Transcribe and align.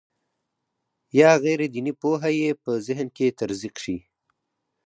یا 1.19 1.31
غیر 1.43 1.59
دیني 1.73 1.93
پوهه 2.01 2.29
یې 2.39 2.49
په 2.63 2.71
ذهن 2.87 3.07
کې 3.15 3.35
تزریق 3.39 3.75
شي. 3.83 3.97